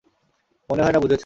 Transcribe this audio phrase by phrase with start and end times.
[0.69, 1.19] মনে হয় না বুঝেছ।